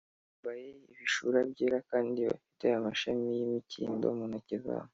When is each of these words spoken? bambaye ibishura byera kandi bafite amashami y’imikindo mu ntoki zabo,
bambaye 0.07 0.67
ibishura 0.93 1.39
byera 1.51 1.77
kandi 1.91 2.19
bafite 2.29 2.65
amashami 2.79 3.25
y’imikindo 3.37 4.05
mu 4.17 4.25
ntoki 4.29 4.57
zabo, 4.65 4.89